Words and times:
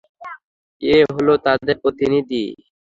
এ 0.81 0.95
হলো 1.11 1.33
তাদের 1.45 1.75
প্রতিনিধি। 1.83 2.43